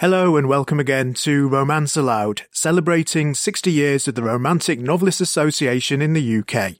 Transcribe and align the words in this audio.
Hello 0.00 0.36
and 0.36 0.48
welcome 0.48 0.78
again 0.78 1.12
to 1.12 1.48
Romance 1.48 1.96
Aloud, 1.96 2.42
celebrating 2.52 3.34
60 3.34 3.72
years 3.72 4.06
of 4.06 4.14
the 4.14 4.22
Romantic 4.22 4.78
Novelists 4.78 5.20
Association 5.20 6.00
in 6.00 6.12
the 6.12 6.38
UK. 6.38 6.76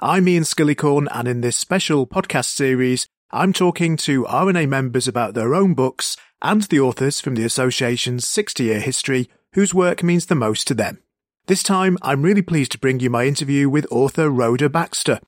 I'm 0.00 0.26
Ian 0.26 0.42
Skillicorn 0.42 1.06
and 1.12 1.28
in 1.28 1.42
this 1.42 1.56
special 1.56 2.08
podcast 2.08 2.46
series, 2.46 3.06
I'm 3.30 3.52
talking 3.52 3.96
to 3.98 4.24
RNA 4.24 4.68
members 4.68 5.06
about 5.06 5.34
their 5.34 5.54
own 5.54 5.74
books 5.74 6.16
and 6.42 6.62
the 6.62 6.80
authors 6.80 7.20
from 7.20 7.36
the 7.36 7.44
association's 7.44 8.26
60 8.26 8.64
year 8.64 8.80
history 8.80 9.30
whose 9.52 9.72
work 9.72 10.02
means 10.02 10.26
the 10.26 10.34
most 10.34 10.66
to 10.66 10.74
them. 10.74 10.98
This 11.46 11.62
time, 11.62 11.98
I'm 12.02 12.22
really 12.22 12.42
pleased 12.42 12.72
to 12.72 12.80
bring 12.80 12.98
you 12.98 13.10
my 13.10 13.26
interview 13.26 13.68
with 13.68 13.86
author 13.92 14.28
Rhoda 14.28 14.68
Baxter. 14.68 15.20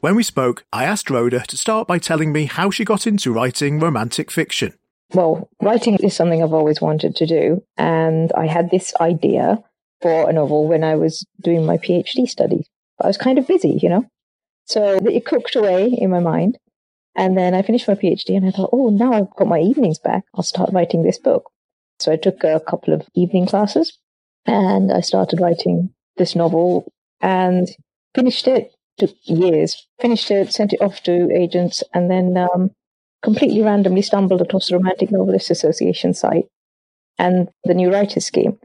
When 0.00 0.14
we 0.14 0.22
spoke, 0.22 0.66
I 0.70 0.84
asked 0.84 1.08
Rhoda 1.08 1.46
to 1.46 1.56
start 1.56 1.88
by 1.88 1.98
telling 1.98 2.30
me 2.30 2.44
how 2.44 2.70
she 2.70 2.84
got 2.84 3.06
into 3.06 3.32
writing 3.32 3.80
romantic 3.80 4.30
fiction 4.30 4.74
well, 5.12 5.48
writing 5.62 5.96
is 5.96 6.14
something 6.14 6.42
I've 6.42 6.52
always 6.52 6.80
wanted 6.80 7.16
to 7.16 7.26
do. 7.26 7.62
And 7.76 8.32
I 8.32 8.46
had 8.46 8.70
this 8.70 8.94
idea 9.00 9.58
for 10.00 10.28
a 10.28 10.32
novel 10.32 10.68
when 10.68 10.84
I 10.84 10.96
was 10.96 11.26
doing 11.42 11.64
my 11.64 11.78
PhD 11.78 12.28
studies. 12.28 12.68
I 13.00 13.06
was 13.06 13.16
kind 13.16 13.38
of 13.38 13.46
busy, 13.46 13.78
you 13.82 13.88
know? 13.88 14.04
So 14.66 14.98
it 15.04 15.24
cooked 15.24 15.56
away 15.56 15.86
in 15.86 16.10
my 16.10 16.20
mind. 16.20 16.58
And 17.16 17.36
then 17.36 17.54
I 17.54 17.62
finished 17.62 17.88
my 17.88 17.94
PhD 17.94 18.36
and 18.36 18.46
I 18.46 18.50
thought, 18.50 18.70
oh, 18.72 18.90
now 18.90 19.12
I've 19.12 19.34
got 19.34 19.48
my 19.48 19.60
evenings 19.60 19.98
back. 19.98 20.24
I'll 20.34 20.42
start 20.42 20.70
writing 20.72 21.02
this 21.02 21.18
book. 21.18 21.50
So 21.98 22.12
I 22.12 22.16
took 22.16 22.44
a 22.44 22.60
couple 22.60 22.94
of 22.94 23.08
evening 23.14 23.46
classes 23.46 23.98
and 24.46 24.92
I 24.92 25.00
started 25.00 25.40
writing 25.40 25.90
this 26.16 26.36
novel 26.36 26.92
and 27.20 27.68
finished 28.14 28.46
it. 28.46 28.72
Took 28.98 29.14
years. 29.24 29.86
Finished 30.00 30.30
it, 30.30 30.52
sent 30.52 30.72
it 30.72 30.82
off 30.82 31.02
to 31.04 31.30
agents, 31.32 31.84
and 31.94 32.10
then 32.10 32.36
um, 32.36 32.72
completely 33.22 33.62
randomly 33.62 34.02
stumbled 34.02 34.42
across 34.42 34.68
the 34.68 34.76
Romantic 34.76 35.10
Novelists 35.10 35.50
Association 35.50 36.14
site 36.14 36.46
and 37.18 37.48
the 37.64 37.74
New 37.74 37.92
Writers 37.92 38.26
Scheme. 38.26 38.58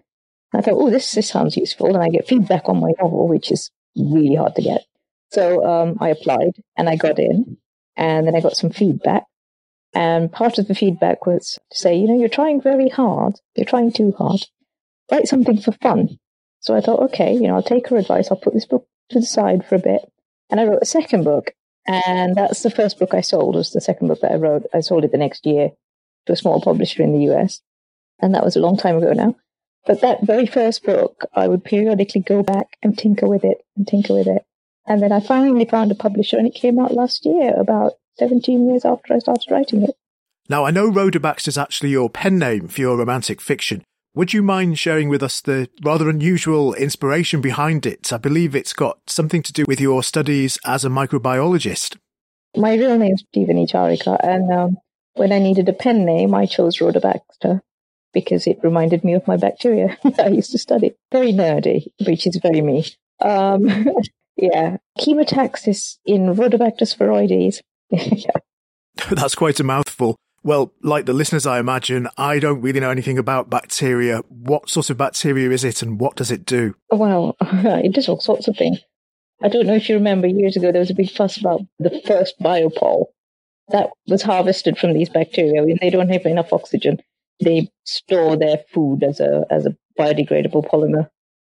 I 0.53 0.61
thought, 0.61 0.75
oh, 0.75 0.89
this, 0.89 1.11
this 1.11 1.29
sounds 1.29 1.57
useful. 1.57 1.93
And 1.95 2.03
I 2.03 2.09
get 2.09 2.27
feedback 2.27 2.69
on 2.69 2.79
my 2.79 2.91
novel, 3.01 3.27
which 3.27 3.51
is 3.51 3.71
really 3.95 4.35
hard 4.35 4.55
to 4.55 4.61
get. 4.61 4.85
So 5.31 5.65
um, 5.65 5.97
I 5.99 6.09
applied 6.09 6.51
and 6.77 6.87
I 6.87 6.95
got 6.95 7.17
in. 7.17 7.57
And 7.95 8.27
then 8.27 8.35
I 8.35 8.41
got 8.41 8.55
some 8.55 8.69
feedback. 8.69 9.23
And 9.93 10.31
part 10.31 10.57
of 10.57 10.67
the 10.67 10.75
feedback 10.75 11.25
was 11.25 11.59
to 11.71 11.77
say, 11.77 11.95
you 11.95 12.07
know, 12.07 12.19
you're 12.19 12.29
trying 12.29 12.61
very 12.61 12.89
hard. 12.89 13.39
You're 13.55 13.65
trying 13.65 13.91
too 13.91 14.13
hard. 14.17 14.45
Write 15.11 15.27
something 15.27 15.59
for 15.59 15.71
fun. 15.73 16.17
So 16.59 16.75
I 16.75 16.81
thought, 16.81 17.01
okay, 17.11 17.33
you 17.33 17.47
know, 17.47 17.55
I'll 17.55 17.63
take 17.63 17.89
her 17.89 17.97
advice. 17.97 18.29
I'll 18.31 18.37
put 18.37 18.53
this 18.53 18.65
book 18.65 18.87
to 19.09 19.19
the 19.19 19.25
side 19.25 19.65
for 19.65 19.75
a 19.75 19.79
bit. 19.79 20.01
And 20.49 20.59
I 20.59 20.65
wrote 20.65 20.81
a 20.81 20.87
second 20.87 21.23
book 21.23 21.53
and 21.85 22.35
that's 22.35 22.63
the 22.63 22.71
first 22.71 22.99
book 22.99 23.13
I 23.13 23.21
sold, 23.21 23.55
was 23.55 23.71
the 23.71 23.81
second 23.81 24.07
book 24.07 24.21
that 24.21 24.31
I 24.31 24.35
wrote. 24.35 24.63
I 24.73 24.79
sold 24.79 25.03
it 25.03 25.11
the 25.11 25.17
next 25.17 25.45
year 25.45 25.71
to 26.25 26.33
a 26.33 26.37
small 26.37 26.61
publisher 26.61 27.03
in 27.03 27.11
the 27.11 27.33
US. 27.33 27.61
And 28.21 28.33
that 28.35 28.43
was 28.43 28.55
a 28.55 28.61
long 28.61 28.77
time 28.77 28.97
ago 28.97 29.11
now. 29.13 29.35
But 29.85 30.01
that 30.01 30.25
very 30.25 30.45
first 30.45 30.83
book, 30.83 31.25
I 31.33 31.47
would 31.47 31.65
periodically 31.65 32.21
go 32.21 32.41
back 32.41 32.77
and 32.81 32.97
tinker 32.97 33.27
with 33.27 33.43
it 33.43 33.57
and 33.75 33.85
tinker 33.85 34.13
with 34.13 34.27
it. 34.27 34.45
And 34.87 35.01
then 35.01 35.11
I 35.11 35.19
finally 35.19 35.65
found 35.65 35.91
a 35.91 35.95
publisher 35.95 36.37
and 36.37 36.47
it 36.47 36.55
came 36.55 36.79
out 36.79 36.93
last 36.93 37.25
year, 37.25 37.53
about 37.57 37.93
17 38.17 38.69
years 38.69 38.85
after 38.85 39.13
I 39.13 39.19
started 39.19 39.51
writing 39.51 39.83
it. 39.83 39.95
Now, 40.49 40.65
I 40.65 40.71
know 40.71 40.87
Rhoda 40.87 41.35
is 41.45 41.57
actually 41.57 41.89
your 41.89 42.09
pen 42.09 42.37
name 42.37 42.67
for 42.67 42.81
your 42.81 42.97
romantic 42.97 43.41
fiction. 43.41 43.83
Would 44.15 44.31
you 44.31 44.43
mind 44.43 44.77
sharing 44.77 45.09
with 45.09 45.23
us 45.23 45.41
the 45.41 45.67
rather 45.83 46.07
unusual 46.07 46.75
inspiration 46.75 47.41
behind 47.41 47.87
it? 47.87 48.13
I 48.13 48.17
believe 48.17 48.53
it's 48.53 48.73
got 48.73 48.99
something 49.07 49.41
to 49.41 49.51
do 49.51 49.65
with 49.67 49.81
your 49.81 50.03
studies 50.03 50.59
as 50.65 50.85
a 50.85 50.89
microbiologist. 50.89 51.97
My 52.55 52.75
real 52.75 52.95
name 52.99 53.15
is 53.15 53.23
Jeevani 53.35 53.67
Charika, 53.67 54.19
and 54.23 54.53
um, 54.53 54.77
when 55.15 55.31
I 55.31 55.39
needed 55.39 55.67
a 55.67 55.73
pen 55.73 56.05
name, 56.05 56.35
I 56.35 56.45
chose 56.45 56.79
Rhoda 56.79 56.99
Baxter 56.99 57.63
because 58.13 58.45
it 58.45 58.59
reminded 58.61 59.03
me 59.03 59.13
of 59.13 59.27
my 59.27 59.35
bacteria 59.35 59.97
I 60.19 60.27
used 60.27 60.51
to 60.51 60.59
study. 60.59 60.93
Very 61.11 61.33
nerdy, 61.33 61.87
which 62.05 62.27
is 62.27 62.35
very 62.35 62.61
me. 62.61 62.85
Um, 63.19 63.65
yeah, 64.37 64.77
chemotaxis 64.99 65.97
in 66.05 66.35
Rhodobacter 66.35 66.83
sphaeroides. 66.83 67.61
That's 69.09 69.33
quite 69.33 69.59
a 69.59 69.63
mouthful. 69.63 70.17
Well, 70.43 70.73
like 70.81 71.05
the 71.05 71.13
listeners, 71.13 71.45
I 71.45 71.59
imagine, 71.59 72.07
I 72.17 72.39
don't 72.39 72.61
really 72.61 72.79
know 72.79 72.89
anything 72.89 73.17
about 73.17 73.49
bacteria. 73.49 74.19
What 74.29 74.69
sort 74.69 74.89
of 74.89 74.97
bacteria 74.97 75.49
is 75.51 75.63
it 75.63 75.81
and 75.81 75.99
what 75.99 76.15
does 76.15 76.31
it 76.31 76.45
do? 76.45 76.75
Well, 76.91 77.37
it 77.41 77.93
does 77.93 78.09
all 78.09 78.19
sorts 78.19 78.47
of 78.47 78.57
things. 78.57 78.79
I 79.41 79.47
don't 79.47 79.67
know 79.67 79.75
if 79.75 79.89
you 79.89 79.95
remember 79.95 80.27
years 80.27 80.55
ago, 80.55 80.71
there 80.71 80.79
was 80.79 80.91
a 80.91 80.95
big 80.95 81.11
fuss 81.11 81.37
about 81.37 81.61
the 81.79 82.01
first 82.05 82.35
biopol 82.39 83.05
that 83.69 83.89
was 84.07 84.21
harvested 84.21 84.77
from 84.77 84.93
these 84.93 85.09
bacteria. 85.09 85.61
I 85.61 85.65
mean, 85.65 85.77
they 85.81 85.89
don't 85.89 86.09
have 86.09 86.25
enough 86.25 86.51
oxygen. 86.51 86.99
They 87.43 87.69
store 87.85 88.37
their 88.37 88.59
food 88.73 89.03
as 89.03 89.19
a, 89.19 89.45
as 89.49 89.65
a 89.65 89.75
biodegradable 89.97 90.67
polymer. 90.69 91.09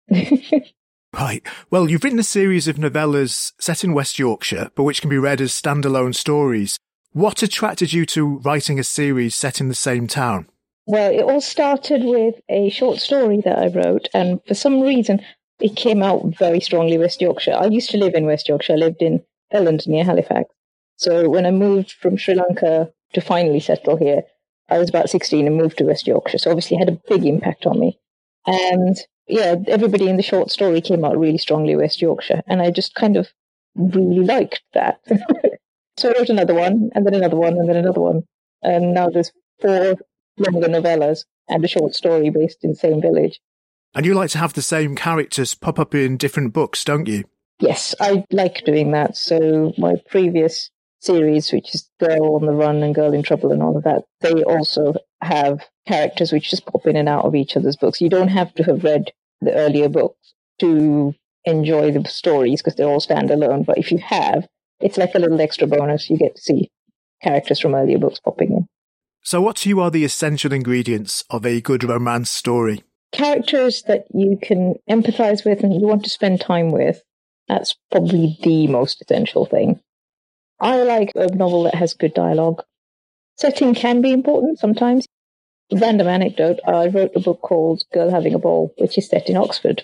Right. 1.12 1.42
Well, 1.70 1.90
you've 1.90 2.04
written 2.04 2.20
a 2.20 2.24
series 2.24 2.68
of 2.68 2.76
novellas 2.76 3.52
set 3.58 3.82
in 3.82 3.94
West 3.94 4.18
Yorkshire, 4.18 4.70
but 4.74 4.84
which 4.84 5.00
can 5.00 5.10
be 5.10 5.18
read 5.18 5.40
as 5.40 5.50
standalone 5.52 6.14
stories. 6.14 6.78
What 7.12 7.42
attracted 7.42 7.92
you 7.92 8.06
to 8.06 8.38
writing 8.38 8.78
a 8.78 8.84
series 8.84 9.34
set 9.34 9.60
in 9.60 9.66
the 9.66 9.74
same 9.74 10.06
town? 10.06 10.46
Well, 10.86 11.12
it 11.12 11.22
all 11.22 11.40
started 11.40 12.04
with 12.04 12.36
a 12.48 12.70
short 12.70 12.98
story 12.98 13.40
that 13.44 13.58
I 13.58 13.66
wrote, 13.66 14.08
and 14.14 14.40
for 14.46 14.54
some 14.54 14.80
reason, 14.80 15.20
it 15.60 15.74
came 15.74 16.04
out 16.04 16.36
very 16.38 16.60
strongly 16.60 16.98
West 16.98 17.20
Yorkshire. 17.20 17.56
I 17.58 17.66
used 17.66 17.90
to 17.90 17.98
live 17.98 18.14
in 18.14 18.26
West 18.26 18.48
Yorkshire. 18.48 18.74
I 18.74 18.76
lived 18.76 19.02
in 19.02 19.24
Elland 19.52 19.88
near 19.88 20.04
Halifax. 20.04 20.54
So 20.96 21.28
when 21.28 21.46
I 21.46 21.50
moved 21.50 21.92
from 21.92 22.16
Sri 22.16 22.34
Lanka 22.34 22.92
to 23.14 23.20
finally 23.20 23.60
settle 23.60 23.96
here, 23.96 24.22
I 24.68 24.78
was 24.78 24.88
about 24.88 25.10
16 25.10 25.48
and 25.48 25.56
moved 25.56 25.78
to 25.78 25.84
West 25.84 26.06
Yorkshire. 26.06 26.38
So 26.38 26.50
obviously 26.50 26.76
it 26.76 26.80
had 26.80 26.90
a 26.90 27.00
big 27.08 27.26
impact 27.26 27.66
on 27.66 27.80
me. 27.80 27.98
And 28.46 28.96
yeah, 29.26 29.56
everybody 29.66 30.08
in 30.08 30.16
the 30.16 30.22
short 30.22 30.50
story 30.50 30.80
came 30.80 31.04
out 31.04 31.18
really 31.18 31.38
strongly 31.38 31.74
West 31.74 32.00
Yorkshire. 32.00 32.42
And 32.46 32.62
I 32.62 32.70
just 32.70 32.94
kind 32.94 33.16
of 33.16 33.28
really 33.74 34.24
liked 34.24 34.62
that. 34.74 35.00
So 36.00 36.08
I 36.08 36.18
wrote 36.18 36.30
another 36.30 36.54
one, 36.54 36.88
and 36.94 37.04
then 37.06 37.12
another 37.12 37.36
one, 37.36 37.58
and 37.58 37.68
then 37.68 37.76
another 37.76 38.00
one. 38.00 38.22
And 38.62 38.94
now 38.94 39.10
there's 39.10 39.30
four 39.60 39.96
longer 40.38 40.66
novellas 40.66 41.26
and 41.46 41.62
a 41.62 41.68
short 41.68 41.94
story 41.94 42.30
based 42.30 42.64
in 42.64 42.70
the 42.70 42.76
same 42.76 43.02
village. 43.02 43.38
And 43.94 44.06
you 44.06 44.14
like 44.14 44.30
to 44.30 44.38
have 44.38 44.54
the 44.54 44.62
same 44.62 44.96
characters 44.96 45.52
pop 45.54 45.78
up 45.78 45.94
in 45.94 46.16
different 46.16 46.54
books, 46.54 46.84
don't 46.84 47.06
you? 47.06 47.24
Yes, 47.58 47.94
I 48.00 48.24
like 48.30 48.64
doing 48.64 48.92
that. 48.92 49.14
So 49.18 49.74
my 49.76 49.96
previous 50.08 50.70
series, 51.00 51.52
which 51.52 51.74
is 51.74 51.90
Girl 52.00 52.36
on 52.36 52.46
the 52.46 52.54
Run 52.54 52.82
and 52.82 52.94
Girl 52.94 53.12
in 53.12 53.22
Trouble 53.22 53.52
and 53.52 53.62
all 53.62 53.76
of 53.76 53.84
that, 53.84 54.04
they 54.22 54.42
also 54.42 54.94
have 55.20 55.66
characters 55.86 56.32
which 56.32 56.48
just 56.48 56.64
pop 56.64 56.86
in 56.86 56.96
and 56.96 57.10
out 57.10 57.26
of 57.26 57.34
each 57.34 57.58
other's 57.58 57.76
books. 57.76 58.00
You 58.00 58.08
don't 58.08 58.28
have 58.28 58.54
to 58.54 58.62
have 58.62 58.84
read 58.84 59.12
the 59.42 59.52
earlier 59.52 59.90
books 59.90 60.32
to 60.60 61.14
enjoy 61.44 61.90
the 61.90 62.08
stories 62.08 62.62
because 62.62 62.76
they're 62.76 62.88
all 62.88 63.00
standalone. 63.00 63.66
But 63.66 63.76
if 63.76 63.92
you 63.92 63.98
have, 63.98 64.48
it's 64.80 64.98
like 64.98 65.14
a 65.14 65.18
little 65.18 65.40
extra 65.40 65.66
bonus. 65.66 66.10
You 66.10 66.18
get 66.18 66.36
to 66.36 66.42
see 66.42 66.70
characters 67.22 67.60
from 67.60 67.74
earlier 67.74 67.98
books 67.98 68.20
popping 68.20 68.52
in. 68.52 68.66
So, 69.22 69.40
what 69.40 69.56
to 69.56 69.68
you 69.68 69.80
are 69.80 69.90
the 69.90 70.04
essential 70.04 70.52
ingredients 70.52 71.24
of 71.30 71.44
a 71.44 71.60
good 71.60 71.84
romance 71.84 72.30
story? 72.30 72.82
Characters 73.12 73.82
that 73.82 74.06
you 74.14 74.38
can 74.40 74.76
empathize 74.88 75.44
with 75.44 75.62
and 75.62 75.74
you 75.74 75.86
want 75.86 76.04
to 76.04 76.10
spend 76.10 76.40
time 76.40 76.70
with. 76.70 77.02
That's 77.48 77.74
probably 77.90 78.38
the 78.42 78.68
most 78.68 79.02
essential 79.02 79.44
thing. 79.44 79.80
I 80.60 80.82
like 80.82 81.12
a 81.14 81.26
novel 81.34 81.64
that 81.64 81.74
has 81.74 81.94
good 81.94 82.14
dialogue. 82.14 82.62
Setting 83.36 83.74
can 83.74 84.00
be 84.00 84.12
important 84.12 84.58
sometimes. 84.58 85.06
Random 85.72 86.08
anecdote 86.08 86.60
I 86.66 86.88
wrote 86.88 87.12
a 87.14 87.20
book 87.20 87.40
called 87.40 87.84
Girl 87.92 88.10
Having 88.10 88.34
a 88.34 88.38
Ball, 88.38 88.72
which 88.78 88.98
is 88.98 89.08
set 89.08 89.28
in 89.28 89.36
Oxford. 89.36 89.82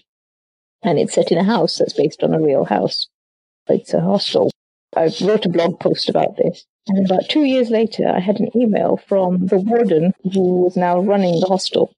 And 0.82 0.98
it's 0.98 1.14
set 1.14 1.32
in 1.32 1.38
a 1.38 1.44
house 1.44 1.78
that's 1.78 1.94
based 1.94 2.22
on 2.22 2.34
a 2.34 2.40
real 2.40 2.64
house. 2.64 3.08
It's 3.68 3.94
a 3.94 4.00
hostel. 4.00 4.50
I 4.96 5.12
wrote 5.20 5.44
a 5.44 5.50
blog 5.50 5.78
post 5.78 6.08
about 6.08 6.36
this. 6.38 6.64
And 6.88 7.04
about 7.04 7.28
two 7.28 7.44
years 7.44 7.68
later, 7.68 8.08
I 8.08 8.20
had 8.20 8.40
an 8.40 8.56
email 8.56 8.96
from 9.08 9.46
the 9.46 9.58
warden 9.58 10.14
who 10.22 10.62
was 10.62 10.76
now 10.76 11.00
running 11.00 11.38
the 11.40 11.46
hostel. 11.46 11.92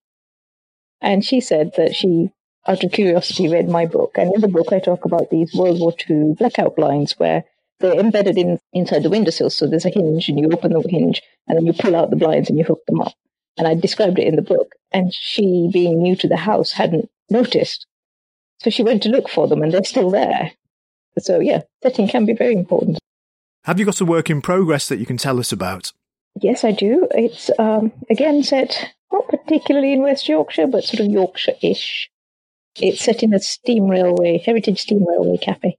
And 1.00 1.25
she 1.25 1.40
said 1.40 1.73
that 1.76 1.94
she, 1.94 2.31
out 2.67 2.82
of 2.82 2.90
curiosity, 2.90 3.49
read 3.49 3.69
my 3.69 3.87
book. 3.87 4.12
And 4.17 4.34
in 4.34 4.40
the 4.40 4.49
book, 4.49 4.73
I 4.73 4.81
talk 4.81 5.05
about 5.05 5.31
these 5.31 5.55
World 5.55 5.78
War 5.78 5.94
II 6.11 6.34
blackout 6.37 6.75
blinds 6.75 7.12
where 7.19 7.44
they're 7.78 8.00
embedded 8.00 8.37
in 8.37 8.58
inside 8.73 9.05
the 9.05 9.11
windowsill. 9.11 9.50
So 9.50 9.69
there's 9.69 9.84
a 9.84 9.90
hinge, 9.90 10.28
and 10.28 10.38
you 10.40 10.49
open 10.50 10.73
the 10.73 10.82
hinge, 10.88 11.23
and 11.46 11.56
then 11.56 11.67
you 11.67 11.73
pull 11.73 11.94
out 11.94 12.11
the 12.11 12.17
blinds 12.17 12.49
and 12.50 12.58
you 12.58 12.64
hook 12.64 12.84
them 12.88 13.00
up. 13.00 13.14
And 13.56 13.69
I 13.69 13.75
described 13.75 14.19
it 14.19 14.26
in 14.26 14.34
the 14.34 14.43
book. 14.43 14.73
And 14.90 15.14
she, 15.14 15.70
being 15.73 16.02
new 16.02 16.17
to 16.17 16.28
the 16.28 16.37
house, 16.37 16.73
hadn't 16.73 17.08
noticed. 17.31 17.87
So 18.61 18.70
she 18.70 18.82
went 18.82 19.05
to 19.05 19.08
look 19.08 19.28
for 19.28 19.46
them, 19.46 19.62
and 19.62 19.73
they're 19.73 19.84
still 19.84 20.11
there. 20.11 20.52
So 21.20 21.41
yeah, 21.41 21.62
setting 21.82 22.09
can 22.09 22.26
be 22.26 22.35
very 22.35 22.55
important. 22.55 22.99
Have 23.65 23.79
you 23.79 23.85
got 23.85 24.00
a 24.00 24.05
work 24.05 24.31
in 24.31 24.41
progress 24.41 24.88
that 24.88 24.99
you 24.99 25.06
can 25.06 25.17
tell 25.17 25.38
us 25.38 25.53
about? 25.53 25.93
Yes, 26.41 26.65
I 26.65 26.73
do. 26.73 27.09
It's 27.11 27.50
um, 27.59 27.93
again 28.09 28.43
set 28.43 28.94
not 29.12 29.29
particularly 29.29 29.93
in 29.93 30.03
West 30.03 30.29
Yorkshire, 30.29 30.67
but 30.67 30.85
sort 30.85 31.00
of 31.00 31.06
Yorkshire-ish. 31.12 32.11
It's 32.76 33.03
set 33.03 33.23
in 33.23 33.35
a 33.35 33.41
steam 33.41 33.88
railway, 33.88 34.38
heritage 34.38 34.81
steam 34.81 35.06
railway 35.06 35.38
cafe. 35.38 35.79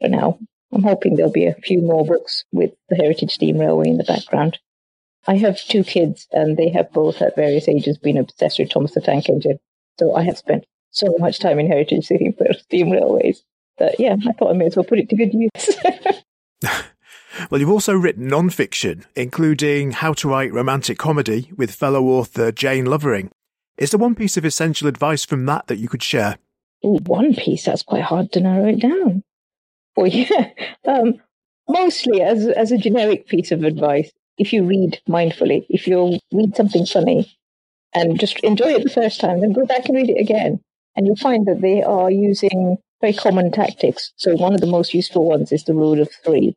For 0.00 0.08
now, 0.08 0.38
I'm 0.72 0.82
hoping 0.82 1.14
there'll 1.14 1.30
be 1.30 1.46
a 1.46 1.54
few 1.54 1.80
more 1.80 2.04
books 2.04 2.44
with 2.52 2.72
the 2.88 2.96
heritage 2.96 3.32
steam 3.32 3.58
railway 3.58 3.88
in 3.88 3.98
the 3.98 4.04
background. 4.04 4.58
I 5.26 5.36
have 5.36 5.60
two 5.60 5.84
kids, 5.84 6.26
and 6.32 6.56
they 6.56 6.70
have 6.70 6.92
both 6.92 7.20
at 7.20 7.36
various 7.36 7.68
ages 7.68 7.98
been 7.98 8.16
obsessed 8.16 8.58
with 8.58 8.70
Thomas 8.70 8.94
the 8.94 9.00
Tank 9.00 9.28
Engine. 9.28 9.58
So 9.98 10.14
I 10.14 10.22
have 10.22 10.38
spent 10.38 10.66
so 10.90 11.14
much 11.18 11.38
time 11.38 11.58
in 11.58 11.66
Heritage 11.66 12.06
City 12.06 12.34
for 12.36 12.52
steam 12.54 12.90
railways 12.90 13.42
that, 13.78 13.98
yeah, 13.98 14.16
I 14.26 14.32
thought 14.32 14.50
I 14.50 14.56
may 14.56 14.66
as 14.66 14.76
well 14.76 14.84
put 14.84 14.98
it 14.98 15.08
to 15.10 15.16
good 15.16 15.32
use. 15.32 15.76
well, 17.50 17.60
you've 17.60 17.70
also 17.70 17.94
written 17.94 18.28
non-fiction, 18.28 19.04
including 19.14 19.92
How 19.92 20.12
to 20.14 20.28
Write 20.28 20.52
Romantic 20.52 20.98
Comedy 20.98 21.50
with 21.56 21.74
fellow 21.74 22.04
author 22.04 22.52
Jane 22.52 22.86
Lovering. 22.86 23.30
Is 23.78 23.90
there 23.90 23.98
one 23.98 24.14
piece 24.14 24.36
of 24.36 24.44
essential 24.44 24.88
advice 24.88 25.24
from 25.24 25.44
that 25.46 25.66
that 25.66 25.78
you 25.78 25.88
could 25.88 26.02
share? 26.02 26.38
Ooh, 26.84 26.98
one 27.06 27.34
piece, 27.34 27.64
that's 27.64 27.82
quite 27.82 28.02
hard 28.02 28.32
to 28.32 28.40
narrow 28.40 28.68
it 28.68 28.80
down. 28.80 29.22
Well, 29.96 30.06
yeah, 30.08 30.50
um, 30.86 31.20
mostly 31.68 32.22
as, 32.22 32.46
as 32.46 32.72
a 32.72 32.78
generic 32.78 33.26
piece 33.26 33.52
of 33.52 33.64
advice, 33.64 34.10
if 34.38 34.52
you 34.52 34.64
read 34.64 35.00
mindfully, 35.08 35.66
if 35.68 35.86
you 35.86 36.18
read 36.32 36.56
something 36.56 36.86
funny 36.86 37.36
and 37.94 38.20
just 38.20 38.38
enjoy 38.40 38.74
it 38.74 38.84
the 38.84 38.90
first 38.90 39.20
time, 39.20 39.40
then 39.40 39.52
go 39.52 39.64
back 39.64 39.86
and 39.86 39.96
read 39.96 40.10
it 40.10 40.20
again. 40.20 40.60
And 40.94 41.06
you'll 41.06 41.16
find 41.16 41.46
that 41.46 41.60
they 41.60 41.82
are 41.82 42.10
using 42.10 42.78
very 43.00 43.12
common 43.12 43.50
tactics. 43.50 44.12
So 44.16 44.34
one 44.36 44.54
of 44.54 44.60
the 44.60 44.66
most 44.66 44.94
useful 44.94 45.24
ones 45.24 45.52
is 45.52 45.64
the 45.64 45.74
rule 45.74 46.00
of 46.00 46.10
three. 46.24 46.56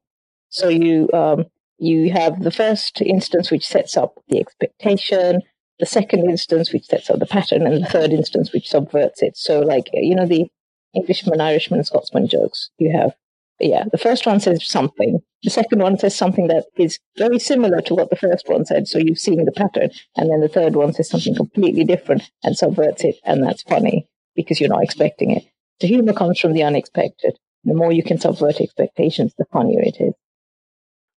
So 0.49 0.69
you 0.69 1.09
um, 1.13 1.45
you 1.77 2.11
have 2.11 2.43
the 2.43 2.51
first 2.51 3.01
instance 3.01 3.51
which 3.51 3.65
sets 3.65 3.95
up 3.97 4.15
the 4.27 4.39
expectation, 4.39 5.41
the 5.79 5.85
second 5.85 6.29
instance 6.29 6.73
which 6.73 6.85
sets 6.85 7.09
up 7.09 7.19
the 7.19 7.25
pattern, 7.25 7.65
and 7.65 7.83
the 7.83 7.89
third 7.89 8.11
instance 8.11 8.51
which 8.53 8.69
subverts 8.69 9.21
it. 9.21 9.37
So 9.37 9.59
like 9.59 9.89
you 9.93 10.15
know 10.15 10.25
the 10.25 10.47
Englishman, 10.95 11.41
Irishman, 11.41 11.83
Scotsman 11.83 12.27
jokes 12.27 12.69
you 12.77 12.91
have. 12.97 13.13
Yeah, 13.59 13.83
the 13.91 13.97
first 13.97 14.25
one 14.25 14.39
says 14.39 14.65
something. 14.65 15.19
The 15.43 15.49
second 15.49 15.81
one 15.81 15.97
says 15.97 16.15
something 16.15 16.47
that 16.47 16.65
is 16.77 16.99
very 17.17 17.39
similar 17.39 17.81
to 17.81 17.93
what 17.93 18.09
the 18.09 18.15
first 18.15 18.47
one 18.47 18.65
said. 18.65 18.87
So 18.87 18.99
you've 18.99 19.19
seen 19.19 19.43
the 19.43 19.51
pattern. 19.51 19.91
And 20.15 20.29
then 20.29 20.39
the 20.39 20.47
third 20.47 20.75
one 20.75 20.93
says 20.93 21.09
something 21.09 21.35
completely 21.35 21.83
different 21.83 22.23
and 22.43 22.57
subverts 22.57 23.03
it. 23.03 23.15
And 23.25 23.43
that's 23.43 23.63
funny 23.63 24.07
because 24.35 24.59
you're 24.59 24.69
not 24.69 24.83
expecting 24.83 25.31
it. 25.31 25.43
The 25.79 25.87
humor 25.87 26.13
comes 26.13 26.39
from 26.39 26.53
the 26.53 26.63
unexpected. 26.63 27.37
The 27.63 27.73
more 27.73 27.91
you 27.91 28.03
can 28.03 28.19
subvert 28.19 28.61
expectations, 28.61 29.33
the 29.37 29.45
funnier 29.51 29.81
it 29.81 29.97
is. 29.99 30.13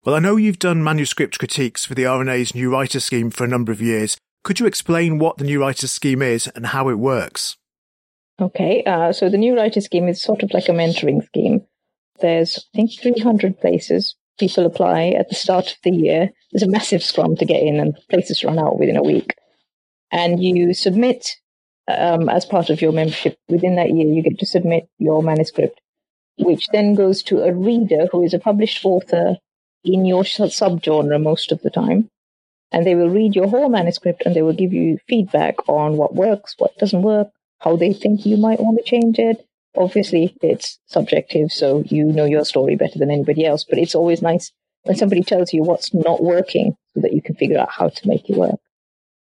Well, 0.03 0.15
I 0.15 0.19
know 0.19 0.35
you've 0.35 0.59
done 0.59 0.83
manuscript 0.83 1.37
critiques 1.37 1.85
for 1.85 1.93
the 1.93 2.03
RNA's 2.03 2.55
New 2.55 2.71
Writer 2.71 2.99
Scheme 2.99 3.29
for 3.29 3.43
a 3.43 3.47
number 3.47 3.71
of 3.71 3.81
years. 3.81 4.17
Could 4.43 4.59
you 4.59 4.65
explain 4.65 5.19
what 5.19 5.37
the 5.37 5.43
New 5.43 5.61
Writer 5.61 5.87
Scheme 5.87 6.23
is 6.23 6.47
and 6.47 6.67
how 6.67 6.89
it 6.89 6.95
works? 6.95 7.57
Okay, 8.39 8.83
uh, 8.85 9.13
so 9.13 9.29
the 9.29 9.37
New 9.37 9.55
Writer 9.55 9.81
Scheme 9.81 10.07
is 10.07 10.21
sort 10.21 10.41
of 10.41 10.51
like 10.53 10.67
a 10.67 10.71
mentoring 10.71 11.23
scheme. 11.23 11.61
There's, 12.19 12.57
I 12.73 12.77
think, 12.77 12.99
300 12.99 13.59
places 13.59 14.15
people 14.39 14.65
apply 14.65 15.09
at 15.09 15.29
the 15.29 15.35
start 15.35 15.71
of 15.71 15.77
the 15.83 15.91
year. 15.91 16.31
There's 16.51 16.63
a 16.63 16.71
massive 16.71 17.03
scrum 17.03 17.35
to 17.35 17.45
get 17.45 17.61
in, 17.61 17.79
and 17.79 17.95
places 18.09 18.43
run 18.43 18.57
out 18.57 18.79
within 18.79 18.97
a 18.97 19.03
week. 19.03 19.35
And 20.11 20.43
you 20.43 20.73
submit 20.73 21.35
um, 21.87 22.29
as 22.29 22.45
part 22.45 22.69
of 22.69 22.81
your 22.81 22.91
membership. 22.91 23.37
Within 23.49 23.75
that 23.75 23.91
year, 23.91 24.07
you 24.07 24.23
get 24.23 24.39
to 24.39 24.45
submit 24.45 24.87
your 24.97 25.23
manuscript, 25.23 25.79
which 26.37 26.67
then 26.67 26.95
goes 26.95 27.23
to 27.23 27.43
a 27.43 27.53
reader 27.53 28.07
who 28.11 28.23
is 28.23 28.33
a 28.33 28.39
published 28.39 28.85
author 28.85 29.37
in 29.83 30.05
your 30.05 30.23
subgenre 30.23 31.21
most 31.21 31.51
of 31.51 31.61
the 31.61 31.69
time. 31.69 32.09
And 32.71 32.85
they 32.85 32.95
will 32.95 33.09
read 33.09 33.35
your 33.35 33.47
whole 33.47 33.69
manuscript 33.69 34.23
and 34.25 34.35
they 34.35 34.41
will 34.41 34.53
give 34.53 34.71
you 34.71 34.97
feedback 35.07 35.67
on 35.67 35.97
what 35.97 36.15
works, 36.15 36.55
what 36.57 36.77
doesn't 36.77 37.01
work, 37.01 37.27
how 37.59 37.75
they 37.75 37.93
think 37.93 38.25
you 38.25 38.37
might 38.37 38.61
want 38.61 38.77
to 38.77 38.83
change 38.83 39.19
it. 39.19 39.45
Obviously, 39.75 40.35
it's 40.41 40.79
subjective, 40.87 41.51
so 41.51 41.83
you 41.85 42.05
know 42.05 42.25
your 42.25 42.43
story 42.43 42.75
better 42.75 42.99
than 42.99 43.11
anybody 43.11 43.45
else, 43.45 43.63
but 43.63 43.77
it's 43.77 43.95
always 43.95 44.21
nice 44.21 44.51
when 44.83 44.97
somebody 44.97 45.23
tells 45.23 45.53
you 45.53 45.63
what's 45.63 45.93
not 45.93 46.23
working 46.23 46.75
so 46.93 47.01
that 47.01 47.13
you 47.13 47.21
can 47.21 47.35
figure 47.35 47.59
out 47.59 47.69
how 47.69 47.87
to 47.87 48.07
make 48.07 48.29
it 48.29 48.37
work. 48.37 48.59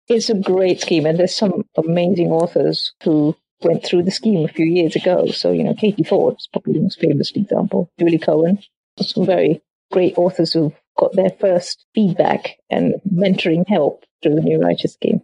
It's 0.07 0.29
a 0.29 0.35
great 0.35 0.81
scheme, 0.81 1.05
and 1.05 1.19
there's 1.19 1.35
some 1.35 1.65
amazing 1.75 2.31
authors 2.31 2.93
who 3.03 3.35
went 3.61 3.85
through 3.85 4.03
the 4.03 4.11
scheme 4.11 4.45
a 4.45 4.53
few 4.53 4.65
years 4.65 4.95
ago. 4.95 5.27
So, 5.27 5.51
you 5.51 5.63
know, 5.63 5.73
Katie 5.73 6.03
Fforde 6.03 6.37
is 6.37 6.47
probably 6.51 6.73
the 6.73 6.81
most 6.81 6.99
famous 6.99 7.31
example, 7.31 7.89
Julie 7.99 8.19
Cohen, 8.19 8.59
some 9.01 9.25
very 9.25 9.61
great 9.91 10.17
authors 10.17 10.53
who've 10.53 10.73
got 10.97 11.13
their 11.13 11.29
first 11.29 11.85
feedback 11.93 12.57
and 12.69 12.95
mentoring 13.13 13.67
help 13.67 14.05
through 14.23 14.35
the 14.35 14.41
New 14.41 14.61
Writer 14.61 14.87
Scheme. 14.87 15.21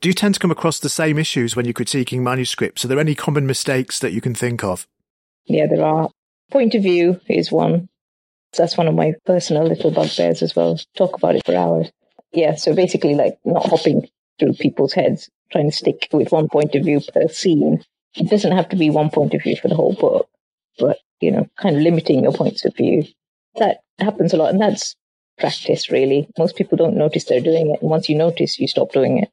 Do 0.00 0.08
you 0.08 0.12
tend 0.12 0.34
to 0.34 0.40
come 0.40 0.50
across 0.50 0.78
the 0.78 0.88
same 0.88 1.18
issues 1.18 1.56
when 1.56 1.64
you're 1.64 1.74
critiquing 1.74 2.20
manuscripts? 2.20 2.84
Are 2.84 2.88
there 2.88 3.00
any 3.00 3.14
common 3.14 3.46
mistakes 3.46 3.98
that 4.00 4.12
you 4.12 4.20
can 4.20 4.34
think 4.34 4.62
of? 4.62 4.86
Yeah, 5.46 5.66
there 5.66 5.84
are. 5.84 6.10
Point 6.50 6.74
of 6.74 6.82
view 6.82 7.20
is 7.28 7.50
one. 7.50 7.88
That's 8.56 8.76
one 8.76 8.88
of 8.88 8.94
my 8.94 9.14
personal 9.26 9.64
little 9.64 9.90
bugbears 9.90 10.42
as 10.42 10.54
well. 10.54 10.78
Talk 10.96 11.16
about 11.16 11.34
it 11.36 11.44
for 11.44 11.54
hours 11.54 11.90
yeah, 12.32 12.54
so 12.54 12.74
basically 12.74 13.14
like 13.14 13.38
not 13.44 13.66
hopping 13.66 14.08
through 14.38 14.54
people's 14.54 14.92
heads, 14.92 15.30
trying 15.50 15.70
to 15.70 15.76
stick 15.76 16.08
with 16.12 16.32
one 16.32 16.48
point 16.48 16.74
of 16.74 16.84
view 16.84 17.00
per 17.00 17.28
scene. 17.28 17.84
It 18.14 18.30
doesn't 18.30 18.56
have 18.56 18.68
to 18.70 18.76
be 18.76 18.90
one 18.90 19.10
point 19.10 19.34
of 19.34 19.42
view 19.42 19.56
for 19.56 19.68
the 19.68 19.74
whole 19.74 19.94
book, 19.94 20.28
but 20.78 20.98
you 21.20 21.30
know, 21.30 21.48
kind 21.58 21.76
of 21.76 21.82
limiting 21.82 22.22
your 22.22 22.32
points 22.32 22.64
of 22.64 22.76
view. 22.76 23.04
That 23.56 23.80
happens 23.98 24.32
a 24.32 24.36
lot, 24.36 24.50
and 24.50 24.60
that's 24.60 24.94
practice 25.38 25.90
really. 25.90 26.28
Most 26.38 26.56
people 26.56 26.76
don't 26.76 26.96
notice 26.96 27.24
they're 27.24 27.40
doing 27.40 27.70
it, 27.70 27.80
and 27.80 27.90
once 27.90 28.08
you 28.08 28.16
notice, 28.16 28.58
you 28.58 28.68
stop 28.68 28.92
doing 28.92 29.18
it. 29.18 29.30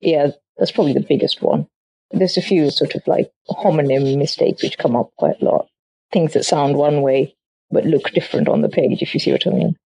Yeah, 0.00 0.28
that's 0.58 0.72
probably 0.72 0.92
the 0.92 1.00
biggest 1.00 1.42
one. 1.42 1.66
There's 2.10 2.36
a 2.36 2.42
few 2.42 2.70
sort 2.70 2.94
of 2.94 3.02
like 3.06 3.30
homonym 3.48 4.16
mistakes 4.18 4.62
which 4.62 4.78
come 4.78 4.94
up 4.94 5.10
quite 5.16 5.40
a 5.40 5.44
lot. 5.44 5.68
Things 6.12 6.34
that 6.34 6.44
sound 6.44 6.76
one 6.76 7.02
way 7.02 7.34
but 7.68 7.84
look 7.84 8.12
different 8.12 8.48
on 8.48 8.62
the 8.62 8.68
page, 8.68 9.02
if 9.02 9.12
you 9.12 9.18
see 9.18 9.32
what 9.32 9.44
I 9.44 9.50
mean 9.50 9.76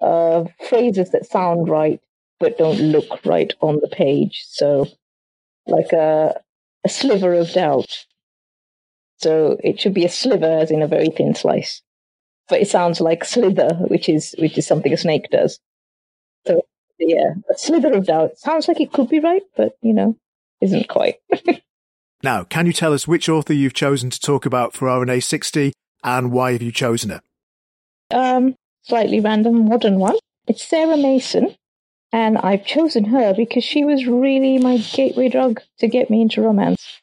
uh, 0.00 0.44
phrases 0.68 1.10
that 1.10 1.26
sound 1.26 1.68
right 1.68 2.00
but 2.40 2.56
don't 2.58 2.80
look 2.80 3.24
right 3.24 3.52
on 3.60 3.78
the 3.80 3.88
page. 3.88 4.44
So, 4.48 4.88
like 5.66 5.92
a, 5.92 6.40
a 6.84 6.88
sliver 6.88 7.34
of 7.34 7.52
doubt. 7.52 8.06
So 9.18 9.58
it 9.62 9.78
should 9.78 9.94
be 9.94 10.06
a 10.06 10.08
sliver, 10.08 10.46
as 10.46 10.70
in 10.70 10.80
a 10.82 10.88
very 10.88 11.10
thin 11.10 11.34
slice, 11.34 11.82
but 12.48 12.62
it 12.62 12.68
sounds 12.68 13.00
like 13.00 13.22
slither, 13.24 13.74
which 13.74 14.08
is 14.08 14.34
which 14.38 14.56
is 14.56 14.66
something 14.66 14.92
a 14.92 14.96
snake 14.96 15.28
does. 15.30 15.60
So 16.46 16.62
yeah, 16.98 17.34
a 17.50 17.58
slither 17.58 17.92
of 17.92 18.06
doubt 18.06 18.38
sounds 18.38 18.66
like 18.66 18.80
it 18.80 18.92
could 18.92 19.10
be 19.10 19.20
right, 19.20 19.42
but 19.56 19.72
you 19.82 19.92
know, 19.92 20.16
isn't 20.62 20.88
quite. 20.88 21.16
now, 22.22 22.44
can 22.44 22.64
you 22.64 22.72
tell 22.72 22.94
us 22.94 23.06
which 23.06 23.28
author 23.28 23.52
you've 23.52 23.74
chosen 23.74 24.08
to 24.08 24.18
talk 24.18 24.46
about 24.46 24.72
for 24.72 24.88
RNA 24.88 25.22
sixty, 25.22 25.74
and 26.02 26.32
why 26.32 26.52
have 26.52 26.62
you 26.62 26.72
chosen 26.72 27.10
it? 27.10 27.20
Um, 28.10 28.56
slightly 28.90 29.20
random 29.20 29.68
modern 29.68 30.00
one. 30.00 30.16
It's 30.48 30.64
Sarah 30.64 30.96
Mason, 30.96 31.54
and 32.12 32.36
I've 32.36 32.66
chosen 32.66 33.04
her 33.04 33.32
because 33.32 33.62
she 33.62 33.84
was 33.84 34.04
really 34.04 34.58
my 34.58 34.78
gateway 34.78 35.28
drug 35.28 35.60
to 35.78 35.86
get 35.86 36.10
me 36.10 36.22
into 36.22 36.42
romance. 36.42 37.00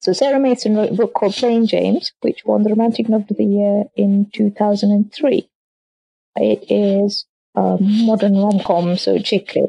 So 0.00 0.14
Sarah 0.14 0.40
Mason 0.40 0.74
wrote 0.74 0.92
a 0.92 0.94
book 0.94 1.12
called 1.12 1.34
Playing 1.34 1.66
James, 1.66 2.12
which 2.22 2.46
won 2.46 2.62
the 2.62 2.70
Romantic 2.70 3.10
Novel 3.10 3.26
of 3.28 3.36
the 3.36 3.44
Year 3.44 3.84
in 3.96 4.30
2003. 4.32 5.46
It 6.36 6.64
is 6.70 7.26
a 7.54 7.76
modern 7.78 8.38
rom-com, 8.38 8.96
so 8.96 9.18
chick 9.18 9.54
lit. 9.54 9.68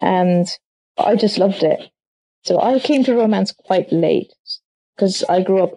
And 0.00 0.46
I 0.96 1.16
just 1.16 1.36
loved 1.36 1.62
it. 1.62 1.90
So 2.44 2.58
I 2.58 2.78
came 2.78 3.04
to 3.04 3.14
romance 3.14 3.52
quite 3.52 3.92
late 3.92 4.32
because 4.96 5.22
I 5.28 5.42
grew 5.42 5.62
up 5.62 5.72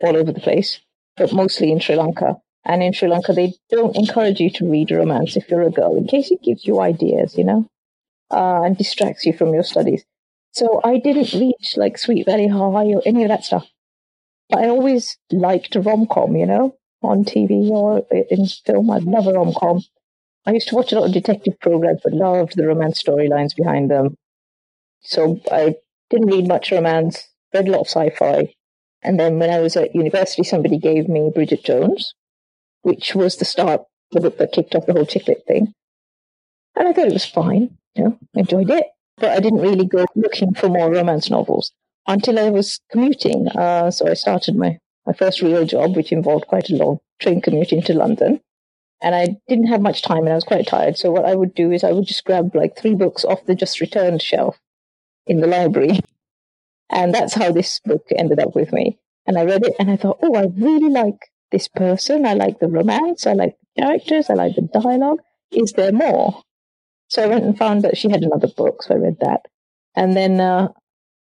all 0.00 0.16
over 0.16 0.30
the 0.30 0.38
place, 0.38 0.78
but 1.16 1.32
mostly 1.32 1.72
in 1.72 1.80
Sri 1.80 1.96
Lanka. 1.96 2.36
And 2.64 2.82
in 2.82 2.92
Sri 2.92 3.08
Lanka, 3.08 3.32
they 3.32 3.54
don't 3.70 3.96
encourage 3.96 4.40
you 4.40 4.50
to 4.50 4.70
read 4.70 4.90
romance 4.90 5.36
if 5.36 5.48
you're 5.50 5.62
a 5.62 5.70
girl, 5.70 5.96
in 5.96 6.06
case 6.06 6.30
it 6.30 6.42
gives 6.42 6.64
you 6.64 6.80
ideas, 6.80 7.36
you 7.36 7.44
know, 7.44 7.68
uh, 8.30 8.62
and 8.62 8.76
distracts 8.78 9.26
you 9.26 9.32
from 9.34 9.52
your 9.52 9.62
studies. 9.62 10.04
So 10.52 10.80
I 10.82 10.98
didn't 10.98 11.32
read 11.32 11.56
like 11.76 11.98
Sweet 11.98 12.26
Valley 12.26 12.48
High 12.48 12.94
or 12.94 13.02
any 13.04 13.24
of 13.24 13.28
that 13.28 13.44
stuff. 13.44 13.66
But 14.48 14.60
I 14.60 14.68
always 14.68 15.18
liked 15.30 15.74
rom 15.74 16.06
com, 16.06 16.36
you 16.36 16.46
know, 16.46 16.76
on 17.02 17.24
TV 17.24 17.68
or 17.70 18.06
in 18.30 18.46
film. 18.46 18.90
I 18.90 18.98
love 18.98 19.26
a 19.26 19.32
rom 19.32 19.52
com. 19.52 19.82
I 20.46 20.52
used 20.52 20.68
to 20.68 20.74
watch 20.74 20.92
a 20.92 20.98
lot 20.98 21.06
of 21.06 21.12
detective 21.12 21.58
programs, 21.60 22.00
but 22.04 22.12
loved 22.12 22.56
the 22.56 22.66
romance 22.66 23.02
storylines 23.02 23.56
behind 23.56 23.90
them. 23.90 24.16
So 25.00 25.40
I 25.50 25.76
didn't 26.10 26.28
read 26.28 26.48
much 26.48 26.70
romance, 26.70 27.28
read 27.52 27.68
a 27.68 27.70
lot 27.70 27.80
of 27.80 27.88
sci 27.88 28.10
fi. 28.10 28.54
And 29.02 29.18
then 29.18 29.38
when 29.38 29.50
I 29.50 29.60
was 29.60 29.76
at 29.76 29.94
university, 29.94 30.44
somebody 30.44 30.78
gave 30.78 31.08
me 31.08 31.30
Bridget 31.34 31.64
Jones, 31.64 32.14
which 32.84 33.14
was 33.14 33.36
the 33.36 33.44
start, 33.44 33.82
the 34.12 34.20
book 34.20 34.36
that 34.38 34.52
kicked 34.52 34.74
off 34.74 34.86
the 34.86 34.92
whole 34.92 35.06
chick 35.06 35.26
lit 35.26 35.42
thing. 35.48 35.72
And 36.76 36.86
I 36.86 36.92
thought 36.92 37.08
it 37.08 37.12
was 37.12 37.24
fine, 37.24 37.76
you 37.94 38.04
know, 38.04 38.18
enjoyed 38.34 38.70
it. 38.70 38.86
But 39.16 39.30
I 39.30 39.40
didn't 39.40 39.62
really 39.62 39.86
go 39.86 40.04
looking 40.14 40.54
for 40.54 40.68
more 40.68 40.92
romance 40.92 41.30
novels 41.30 41.72
until 42.06 42.38
I 42.38 42.50
was 42.50 42.80
commuting. 42.90 43.48
Uh, 43.48 43.90
so 43.90 44.08
I 44.08 44.14
started 44.14 44.56
my, 44.56 44.78
my 45.06 45.12
first 45.14 45.40
real 45.40 45.64
job, 45.64 45.96
which 45.96 46.12
involved 46.12 46.46
quite 46.46 46.68
a 46.68 46.76
long 46.76 46.98
train 47.20 47.40
commute 47.40 47.72
into 47.72 47.94
London. 47.94 48.40
And 49.00 49.14
I 49.14 49.36
didn't 49.48 49.68
have 49.68 49.80
much 49.80 50.02
time 50.02 50.24
and 50.24 50.30
I 50.30 50.34
was 50.34 50.44
quite 50.44 50.66
tired. 50.66 50.98
So 50.98 51.10
what 51.10 51.24
I 51.24 51.34
would 51.34 51.54
do 51.54 51.72
is 51.72 51.84
I 51.84 51.92
would 51.92 52.06
just 52.06 52.24
grab 52.24 52.54
like 52.54 52.76
three 52.76 52.94
books 52.94 53.24
off 53.24 53.46
the 53.46 53.54
just 53.54 53.80
returned 53.80 54.20
shelf 54.20 54.58
in 55.26 55.40
the 55.40 55.46
library. 55.46 56.00
And 56.90 57.14
that's 57.14 57.32
how 57.32 57.50
this 57.50 57.80
book 57.80 58.06
ended 58.14 58.38
up 58.38 58.54
with 58.54 58.70
me. 58.70 58.98
And 59.26 59.38
I 59.38 59.44
read 59.44 59.64
it 59.64 59.74
and 59.80 59.90
I 59.90 59.96
thought, 59.96 60.18
oh, 60.22 60.36
I 60.36 60.44
really 60.54 60.90
like 60.90 61.30
this 61.50 61.68
person. 61.68 62.26
I 62.26 62.34
like 62.34 62.58
the 62.58 62.68
romance. 62.68 63.26
I 63.26 63.32
like 63.32 63.56
the 63.76 63.82
characters. 63.82 64.30
I 64.30 64.34
like 64.34 64.54
the 64.56 64.62
dialogue. 64.62 65.20
is 65.52 65.72
there 65.72 65.92
more? 65.92 66.42
So 67.08 67.22
I 67.22 67.26
went 67.26 67.44
and 67.44 67.56
found 67.56 67.82
that 67.82 67.96
she 67.96 68.10
had 68.10 68.22
another 68.22 68.48
book, 68.48 68.82
so 68.82 68.94
I 68.94 68.98
read 68.98 69.18
that. 69.20 69.42
And 69.94 70.16
then 70.16 70.40
uh, 70.40 70.68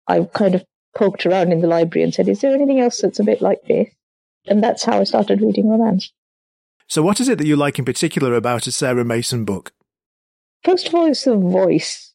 I 0.06 0.24
kind 0.24 0.54
of 0.54 0.64
poked 0.94 1.26
around 1.26 1.52
in 1.52 1.60
the 1.60 1.66
library 1.66 2.04
and 2.04 2.14
said, 2.14 2.28
Is 2.28 2.40
there 2.40 2.54
anything 2.54 2.80
else 2.80 3.00
that's 3.00 3.18
a 3.18 3.24
bit 3.24 3.42
like 3.42 3.62
this? 3.66 3.88
And 4.46 4.62
that's 4.62 4.84
how 4.84 5.00
I 5.00 5.04
started 5.04 5.40
reading 5.40 5.68
romance. 5.68 6.12
So, 6.86 7.02
what 7.02 7.18
is 7.18 7.28
it 7.28 7.38
that 7.38 7.46
you 7.46 7.56
like 7.56 7.78
in 7.78 7.84
particular 7.84 8.34
about 8.34 8.66
a 8.66 8.72
Sarah 8.72 9.04
Mason 9.04 9.44
book? 9.44 9.72
First 10.62 10.88
of 10.88 10.94
all, 10.94 11.06
it's 11.06 11.24
the 11.24 11.36
voice. 11.36 12.12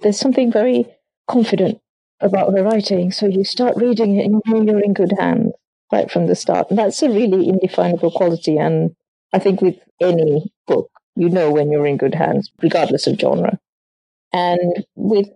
There's 0.00 0.18
something 0.18 0.52
very 0.52 0.86
confident 1.28 1.80
about 2.20 2.52
her 2.52 2.62
writing. 2.62 3.10
So, 3.10 3.26
you 3.26 3.42
start 3.42 3.76
reading 3.76 4.16
it 4.16 4.26
and 4.26 4.40
you 4.46 4.54
know 4.54 4.62
you're 4.62 4.84
in 4.84 4.92
good 4.92 5.14
hands 5.18 5.51
right 5.92 6.10
from 6.10 6.26
the 6.26 6.34
start. 6.34 6.70
And 6.70 6.78
that's 6.78 7.02
a 7.02 7.08
really 7.10 7.48
indefinable 7.48 8.10
quality. 8.10 8.58
And 8.58 8.96
I 9.32 9.38
think 9.38 9.60
with 9.60 9.76
any 10.00 10.52
book, 10.66 10.90
you 11.14 11.28
know 11.28 11.50
when 11.50 11.70
you're 11.70 11.86
in 11.86 11.98
good 11.98 12.14
hands, 12.14 12.50
regardless 12.62 13.06
of 13.06 13.18
genre. 13.20 13.58
And 14.32 14.84
with 14.96 15.28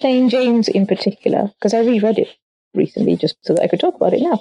Playing 0.00 0.28
James 0.28 0.68
in 0.68 0.86
particular, 0.86 1.50
because 1.58 1.74
I 1.74 1.80
reread 1.80 2.18
it 2.18 2.28
recently 2.74 3.16
just 3.16 3.36
so 3.42 3.54
that 3.54 3.62
I 3.62 3.68
could 3.68 3.80
talk 3.80 3.96
about 3.96 4.14
it 4.14 4.22
now. 4.22 4.40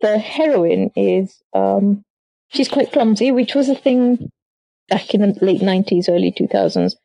The 0.00 0.18
heroine 0.18 0.90
is, 0.96 1.42
um, 1.54 2.02
she's 2.48 2.68
quite 2.68 2.92
clumsy, 2.92 3.30
which 3.30 3.54
was 3.54 3.68
a 3.68 3.74
thing 3.74 4.30
back 4.88 5.14
in 5.14 5.20
the 5.20 5.44
late 5.44 5.62
90s, 5.62 6.08
early 6.08 6.32
2000s. 6.32 6.96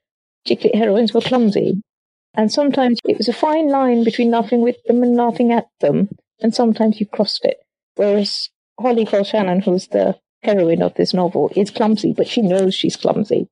Chick 0.47 0.67
heroines 0.73 1.13
were 1.13 1.21
clumsy. 1.21 1.81
And 2.33 2.51
sometimes 2.51 2.99
it 3.05 3.17
was 3.17 3.27
a 3.27 3.33
fine 3.33 3.69
line 3.69 4.03
between 4.03 4.31
laughing 4.31 4.61
with 4.61 4.77
them 4.85 5.03
and 5.03 5.15
laughing 5.15 5.51
at 5.51 5.67
them. 5.79 6.09
And 6.41 6.53
sometimes 6.53 6.99
you 6.99 7.05
crossed 7.05 7.45
it. 7.45 7.57
Whereas 7.99 8.49
Holly 8.79 9.03
Colshannon, 9.03 9.61
who's 9.61 9.87
the 9.87 10.17
heroine 10.41 10.81
of 10.81 10.93
this 10.93 11.13
novel, 11.13 11.51
is 11.53 11.69
clumsy, 11.69 12.13
but 12.13 12.29
she 12.29 12.41
knows 12.41 12.73
she's 12.73 12.95
clumsy. 12.95 13.49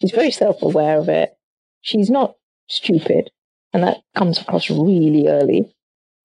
She's 0.00 0.12
very 0.12 0.30
self 0.30 0.62
aware 0.62 0.98
of 0.98 1.08
it. 1.08 1.36
She's 1.80 2.08
not 2.08 2.36
stupid, 2.68 3.32
and 3.72 3.82
that 3.82 4.02
comes 4.14 4.40
across 4.40 4.70
really 4.70 5.26
early. 5.26 5.74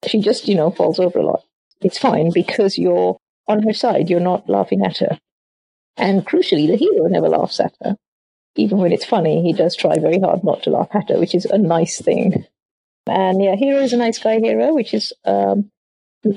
She 0.05 0.19
just, 0.21 0.47
you 0.47 0.53
know, 0.53 0.69
falls 0.69 0.99
over 0.99 1.17
a 1.17 1.25
lot. 1.25 1.41
It's 1.81 1.97
fine 1.97 2.29
because 2.31 2.77
you're 2.77 3.17
on 3.47 3.63
her 3.63 3.73
side, 3.73 4.07
you're 4.07 4.19
not 4.19 4.47
laughing 4.47 4.85
at 4.85 4.99
her. 4.99 5.17
And 5.97 6.27
crucially, 6.27 6.67
the 6.67 6.75
hero 6.75 7.07
never 7.07 7.27
laughs 7.27 7.59
at 7.59 7.73
her. 7.81 7.97
Even 8.55 8.77
when 8.77 8.91
it's 8.91 9.03
funny, 9.03 9.41
he 9.41 9.51
does 9.51 9.75
try 9.75 9.97
very 9.97 10.19
hard 10.19 10.43
not 10.43 10.61
to 10.63 10.69
laugh 10.69 10.89
at 10.93 11.09
her, 11.09 11.19
which 11.19 11.33
is 11.33 11.45
a 11.45 11.57
nice 11.57 11.99
thing. 11.99 12.45
And 13.07 13.41
yeah, 13.41 13.55
hero 13.55 13.81
is 13.81 13.93
a 13.93 13.97
nice 13.97 14.19
guy 14.19 14.39
hero, 14.39 14.75
which 14.75 14.93
is, 14.93 15.11
um, 15.25 15.71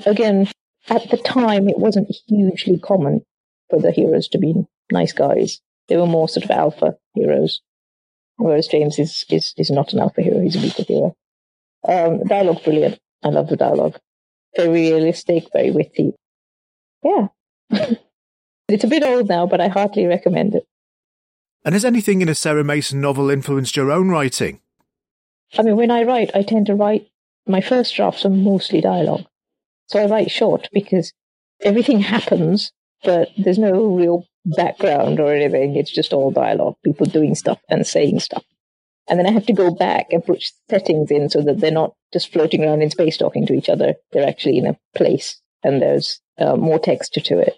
again, 0.07 0.47
at 0.89 1.09
the 1.09 1.17
time, 1.17 1.67
it 1.69 1.77
wasn't 1.79 2.13
hugely 2.27 2.79
common 2.79 3.25
for 3.69 3.79
the 3.79 3.91
heroes 3.91 4.27
to 4.29 4.37
be 4.37 4.53
nice 4.91 5.13
guys. 5.13 5.61
They 5.87 5.97
were 5.97 6.07
more 6.07 6.29
sort 6.29 6.45
of 6.45 6.51
alpha 6.51 6.97
heroes. 7.13 7.61
Whereas 8.37 8.67
James 8.67 8.99
is, 8.99 9.25
is, 9.29 9.53
is 9.57 9.71
not 9.71 9.93
an 9.93 9.99
alpha 9.99 10.21
hero, 10.21 10.39
he's 10.41 10.55
a 10.55 10.59
beta 10.59 10.83
hero. 10.83 11.15
Um, 11.87 12.23
dialogue 12.23 12.63
brilliant. 12.63 12.99
I 13.23 13.29
love 13.29 13.47
the 13.47 13.57
dialogue. 13.57 13.97
Very 14.55 14.69
realistic, 14.69 15.45
very 15.51 15.71
witty. 15.71 16.13
Yeah. 17.03 17.27
it's 18.67 18.83
a 18.83 18.87
bit 18.87 19.03
old 19.03 19.27
now, 19.27 19.47
but 19.47 19.61
I 19.61 19.67
heartily 19.67 20.05
recommend 20.05 20.55
it. 20.55 20.65
And 21.65 21.73
has 21.73 21.85
anything 21.85 22.21
in 22.21 22.29
a 22.29 22.35
Sarah 22.35 22.63
Mason 22.63 23.01
novel 23.01 23.29
influenced 23.29 23.75
your 23.75 23.91
own 23.91 24.09
writing? 24.09 24.61
I 25.57 25.63
mean, 25.63 25.75
when 25.75 25.91
I 25.91 26.03
write, 26.03 26.31
I 26.35 26.43
tend 26.43 26.67
to 26.67 26.75
write 26.75 27.09
my 27.47 27.61
first 27.61 27.95
drafts 27.95 28.25
are 28.25 28.29
mostly 28.29 28.81
dialogue. 28.81 29.25
So 29.87 29.99
I 29.99 30.07
write 30.07 30.31
short 30.31 30.69
because 30.71 31.13
everything 31.61 31.99
happens, 31.99 32.71
but 33.03 33.29
there's 33.37 33.57
no 33.57 33.85
real 33.85 34.25
background 34.45 35.19
or 35.19 35.33
anything. 35.33 35.75
It's 35.75 35.91
just 35.91 36.13
all 36.13 36.31
dialogue, 36.31 36.75
people 36.83 37.05
doing 37.05 37.35
stuff 37.35 37.59
and 37.69 37.85
saying 37.85 38.19
stuff. 38.19 38.43
And 39.09 39.17
then 39.17 39.25
I 39.25 39.31
have 39.31 39.45
to 39.45 39.53
go 39.53 39.71
back 39.71 40.07
and 40.11 40.25
put 40.25 40.43
settings 40.69 41.11
in 41.11 41.29
so 41.29 41.41
that 41.41 41.59
they're 41.59 41.71
not 41.71 41.93
just 42.11 42.31
floating 42.31 42.63
around 42.63 42.81
in 42.81 42.91
space 42.91 43.17
talking 43.17 43.45
to 43.47 43.53
each 43.53 43.69
other. 43.69 43.95
They're 44.11 44.27
actually 44.27 44.57
in 44.57 44.67
a 44.67 44.77
place 44.95 45.39
and 45.63 45.81
there's 45.81 46.19
uh, 46.37 46.57
more 46.57 46.79
texture 46.79 47.21
to 47.21 47.39
it. 47.39 47.57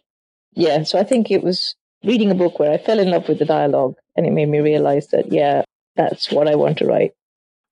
Yeah, 0.53 0.83
so 0.83 0.99
I 0.99 1.03
think 1.03 1.31
it 1.31 1.43
was 1.43 1.75
reading 2.03 2.31
a 2.31 2.35
book 2.35 2.59
where 2.59 2.71
I 2.71 2.77
fell 2.77 2.99
in 2.99 3.09
love 3.09 3.27
with 3.27 3.39
the 3.39 3.45
dialogue 3.45 3.95
and 4.15 4.25
it 4.25 4.31
made 4.31 4.49
me 4.49 4.59
realize 4.59 5.07
that, 5.07 5.31
yeah, 5.31 5.63
that's 5.95 6.31
what 6.31 6.47
I 6.47 6.55
want 6.55 6.77
to 6.79 6.85
write. 6.85 7.13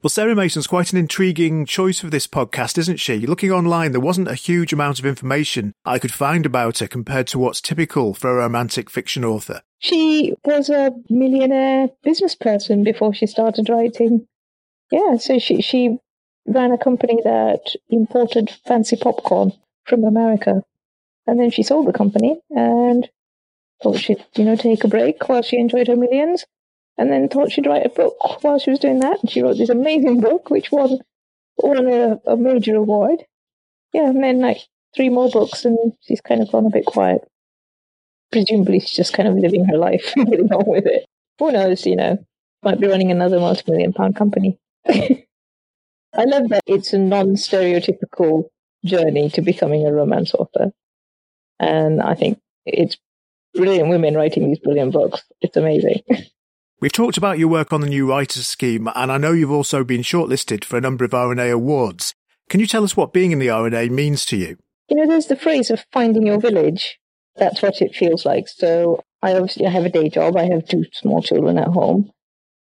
Well, 0.04 0.10
Sarah 0.12 0.36
Mason's 0.36 0.68
quite 0.68 0.94
an 0.94 1.00
intriguing 1.00 1.66
choice 1.66 2.00
for 2.00 2.12
this 2.12 2.28
podcast, 2.28 2.78
isn't 2.78 3.00
she? 3.00 3.26
Looking 3.26 3.52
online, 3.52 3.94
there 3.94 4.00
wasn't 4.00 4.28
a 4.28 4.36
huge 4.36 4.72
amount 4.72 5.00
of 5.00 5.08
information 5.08 5.74
I 5.86 5.98
could 5.98 6.14
find 6.14 6.46
about 6.46 6.78
her 6.78 6.88
compared 6.88 7.26
to 7.28 7.40
what's 7.40 7.60
typical 7.60 8.14
for 8.14 8.30
a 8.30 8.36
romantic 8.36 8.92
fiction 8.92 9.26
author. 9.26 9.64
She 9.80 10.36
was 10.46 10.70
a 10.70 10.92
millionaire 11.10 11.90
business 12.04 12.36
person 12.36 12.84
before 12.84 13.16
she 13.16 13.26
started 13.26 13.70
writing. 13.70 14.28
Yeah, 14.92 15.18
so 15.18 15.40
she, 15.40 15.64
she 15.64 15.98
ran 16.46 16.72
a 16.72 16.78
company 16.78 17.20
that 17.24 17.76
imported 17.90 18.52
fancy 18.68 18.98
popcorn 18.98 19.52
from 19.86 20.04
America. 20.04 20.62
And 21.26 21.40
then 21.40 21.50
she 21.50 21.64
sold 21.64 21.88
the 21.88 21.92
company 21.92 22.40
and 22.52 23.10
thought 23.82 23.98
she'd, 23.98 24.24
you 24.36 24.46
know, 24.46 24.56
take 24.56 24.84
a 24.84 24.88
break 24.88 25.28
while 25.28 25.42
she 25.42 25.58
enjoyed 25.58 25.88
her 25.88 25.96
millions 25.96 26.46
and 26.98 27.12
then 27.12 27.30
thought 27.30 27.52
she'd 27.52 27.68
write 27.68 27.86
a 27.86 27.90
book 27.90 28.16
while 28.44 28.60
she 28.60 28.72
was 28.72 28.80
doing 28.80 29.00
that. 29.00 29.20
And 29.22 29.30
she 29.30 29.42
wrote 29.42 29.58
this 29.58 29.70
amazing 29.70 30.20
book, 30.22 30.50
which 30.50 30.72
won, 30.72 31.00
won 31.58 31.88
a, 31.88 32.20
a 32.26 32.36
major 32.36 32.76
award. 32.76 33.24
Yeah, 33.94 34.10
and 34.10 34.24
then 34.24 34.40
like 34.40 34.60
three 34.96 35.10
more 35.10 35.30
books, 35.30 35.64
and 35.66 35.94
she's 36.02 36.22
kind 36.22 36.42
of 36.42 36.52
gone 36.52 36.66
a 36.66 36.72
bit 36.72 36.86
quiet. 36.86 37.22
Presumably, 38.32 38.80
she's 38.80 38.96
just 38.96 39.14
kind 39.14 39.30
of 39.30 39.36
living 39.36 39.66
her 39.66 39.78
life, 39.78 40.14
getting 40.16 40.52
on 40.52 40.66
with 40.68 40.86
it. 40.86 41.06
Who 41.40 41.52
knows, 41.52 41.86
you 41.86 41.96
know, 41.96 42.18
might 42.64 42.80
be 42.80 42.88
running 42.88 43.12
another 43.12 43.40
multi-million 43.40 43.94
pound 43.94 44.16
company. 44.16 44.58
I 44.90 46.24
love 46.24 46.50
that 46.50 46.64
it's 46.66 46.94
a 46.94 46.98
non-stereotypical 46.98 48.46
journey 48.84 49.30
to 49.32 49.42
becoming 49.42 49.86
a 49.86 49.94
romance 49.94 50.34
author. 50.34 50.72
And 51.60 52.02
I 52.02 52.16
think 52.16 52.40
it's 52.66 52.98
brilliant 53.54 53.90
women 53.90 54.16
writing 54.16 54.48
these 54.48 54.60
brilliant 54.60 54.94
books. 54.94 55.24
It's 55.42 55.58
amazing. 55.58 56.02
We've 56.80 56.92
talked 56.92 57.18
about 57.18 57.40
your 57.40 57.48
work 57.48 57.74
on 57.74 57.82
the 57.82 57.90
new 57.90 58.08
writers 58.08 58.46
scheme, 58.46 58.88
and 58.94 59.12
I 59.12 59.18
know 59.18 59.32
you've 59.32 59.50
also 59.50 59.84
been 59.84 60.04
shortlisted 60.04 60.64
for 60.64 60.78
a 60.78 60.82
number 60.82 61.04
of 61.04 61.10
RNA 61.10 61.52
awards. 61.52 62.14
Can 62.50 62.60
you 62.60 62.68
tell 62.68 62.84
us 62.84 62.96
what 62.96 63.14
being 63.14 63.32
in 63.32 63.40
the 63.40 63.48
RNA 63.48 63.90
means 63.90 64.26
to 64.26 64.38
you? 64.38 64.58
You 64.88 64.98
know, 64.98 65.08
there's 65.08 65.26
the 65.26 65.36
phrase 65.36 65.72
of 65.72 65.88
finding 65.92 66.28
your 66.28 66.40
village. 66.40 67.00
That's 67.36 67.64
what 67.64 67.82
it 67.82 67.96
feels 67.96 68.28
like. 68.28 68.48
So 68.48 69.02
I 69.24 69.34
obviously 69.34 69.66
I 69.66 69.72
have 69.72 69.86
a 69.86 69.90
day 69.90 70.08
job. 70.08 70.38
I 70.38 70.44
have 70.46 70.68
two 70.68 70.86
small 70.94 71.24
children 71.24 71.58
at 71.58 71.70
home, 71.70 72.12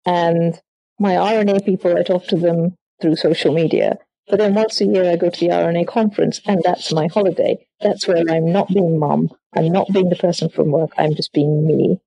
and 0.05 0.59
my 0.99 1.13
RNA 1.13 1.65
people, 1.65 1.97
I 1.97 2.03
talk 2.03 2.25
to 2.27 2.35
them 2.35 2.75
through 3.01 3.15
social 3.15 3.53
media. 3.53 3.97
But 4.27 4.39
then 4.39 4.55
once 4.55 4.81
a 4.81 4.85
year, 4.87 5.09
I 5.09 5.15
go 5.15 5.29
to 5.29 5.39
the 5.39 5.53
RNA 5.53 5.87
conference, 5.87 6.41
and 6.45 6.61
that's 6.65 6.91
my 6.91 7.07
holiday. 7.07 7.65
That's 7.79 8.09
where 8.09 8.25
I'm 8.29 8.51
not 8.51 8.67
being 8.67 8.99
mum. 8.99 9.29
I'm 9.55 9.71
not 9.71 9.87
being 9.93 10.09
the 10.09 10.17
person 10.17 10.49
from 10.49 10.71
work. 10.71 10.91
I'm 10.97 11.15
just 11.15 11.31
being 11.31 11.65
me. 11.65 12.01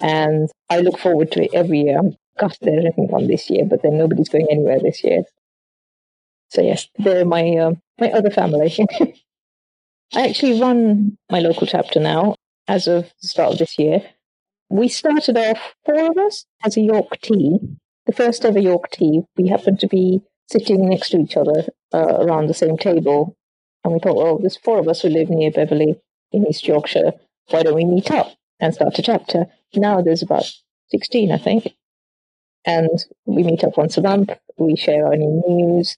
And 0.00 0.50
I 0.70 0.80
look 0.80 0.98
forward 0.98 1.32
to 1.32 1.44
it 1.44 1.54
every 1.54 1.82
year. 1.82 1.98
I'm 1.98 2.16
gutted 2.38 2.58
there 2.62 2.78
isn't 2.78 3.10
one 3.10 3.26
this 3.26 3.48
year, 3.50 3.64
but 3.64 3.82
then 3.82 3.96
nobody's 3.98 4.28
going 4.28 4.48
anywhere 4.50 4.80
this 4.80 5.04
year. 5.04 5.22
So 6.50 6.62
yes, 6.62 6.88
they're 6.98 7.24
my 7.24 7.56
uh, 7.56 7.72
my 8.00 8.10
other 8.10 8.30
family. 8.30 8.74
I 10.14 10.28
actually 10.28 10.60
run 10.60 11.16
my 11.30 11.40
local 11.40 11.66
chapter 11.66 12.00
now 12.00 12.36
as 12.68 12.86
of 12.86 13.10
the 13.20 13.28
start 13.28 13.52
of 13.52 13.58
this 13.58 13.78
year. 13.78 14.02
We 14.68 14.88
started 14.88 15.36
off 15.36 15.74
four 15.84 16.10
of 16.10 16.18
us 16.18 16.46
as 16.64 16.76
a 16.76 16.80
York 16.80 17.20
tea, 17.22 17.58
the 18.06 18.12
first 18.12 18.44
ever 18.44 18.58
York 18.58 18.90
tea. 18.90 19.22
We 19.36 19.48
happened 19.48 19.80
to 19.80 19.88
be 19.88 20.22
sitting 20.50 20.88
next 20.88 21.10
to 21.10 21.18
each 21.18 21.36
other 21.36 21.64
uh, 21.92 22.18
around 22.20 22.46
the 22.46 22.54
same 22.54 22.76
table, 22.76 23.36
and 23.82 23.92
we 23.92 23.98
thought, 23.98 24.16
well, 24.16 24.38
there's 24.38 24.56
four 24.56 24.78
of 24.78 24.88
us 24.88 25.02
who 25.02 25.08
live 25.08 25.30
near 25.30 25.50
Beverley 25.50 25.96
in 26.32 26.46
East 26.46 26.66
Yorkshire. 26.66 27.12
Why 27.50 27.62
don't 27.62 27.74
we 27.74 27.84
meet 27.84 28.10
up 28.10 28.32
and 28.60 28.74
start 28.74 28.98
a 28.98 29.02
chapter? 29.02 29.46
Now 29.76 30.00
there's 30.00 30.22
about 30.22 30.44
16, 30.90 31.32
I 31.32 31.38
think. 31.38 31.74
And 32.64 33.04
we 33.26 33.42
meet 33.42 33.64
up 33.64 33.76
once 33.76 33.96
a 33.98 34.02
month. 34.02 34.30
We 34.56 34.76
share 34.76 35.12
any 35.12 35.26
news, 35.26 35.96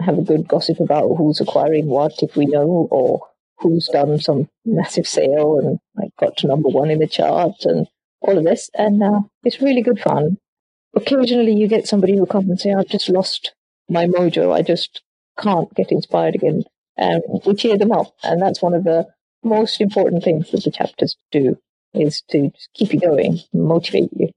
have 0.00 0.18
a 0.18 0.22
good 0.22 0.48
gossip 0.48 0.80
about 0.80 1.14
who's 1.16 1.40
acquiring 1.40 1.86
what, 1.86 2.22
if 2.22 2.36
we 2.36 2.46
know, 2.46 2.88
or 2.90 3.26
who's 3.58 3.88
done 3.88 4.18
some 4.18 4.48
massive 4.64 5.06
sale 5.06 5.58
and 5.58 5.78
like 5.94 6.10
got 6.18 6.36
to 6.38 6.46
number 6.46 6.68
one 6.68 6.90
in 6.90 6.98
the 6.98 7.06
chart 7.06 7.64
and 7.64 7.86
all 8.22 8.38
of 8.38 8.44
this. 8.44 8.70
And 8.74 9.02
uh, 9.02 9.20
it's 9.44 9.60
really 9.60 9.82
good 9.82 10.00
fun. 10.00 10.38
Occasionally 10.94 11.54
you 11.54 11.68
get 11.68 11.86
somebody 11.86 12.16
who 12.16 12.26
comes 12.26 12.48
and 12.48 12.60
say, 12.60 12.72
I've 12.72 12.88
just 12.88 13.08
lost 13.08 13.52
my 13.88 14.06
mojo. 14.06 14.52
I 14.52 14.62
just 14.62 15.02
can't 15.38 15.72
get 15.74 15.92
inspired 15.92 16.34
again. 16.34 16.64
And 16.96 17.22
we 17.44 17.54
cheer 17.54 17.78
them 17.78 17.92
up. 17.92 18.14
And 18.22 18.42
that's 18.42 18.62
one 18.62 18.74
of 18.74 18.84
the 18.84 19.06
most 19.44 19.80
important 19.80 20.24
things 20.24 20.50
that 20.50 20.64
the 20.64 20.70
chapters 20.70 21.16
do 21.30 21.56
is 21.94 22.22
to 22.30 22.50
keep 22.74 22.92
you 22.92 23.00
going, 23.00 23.40
motivate 23.52 24.10
you. 24.16 24.30